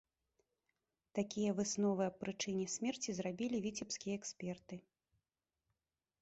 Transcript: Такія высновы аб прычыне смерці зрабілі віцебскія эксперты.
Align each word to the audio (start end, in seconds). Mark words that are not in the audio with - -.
Такія 1.19 1.49
высновы 1.59 2.01
аб 2.11 2.15
прычыне 2.23 2.65
смерці 2.77 3.09
зрабілі 3.19 3.61
віцебскія 3.67 4.13
эксперты. 4.23 4.81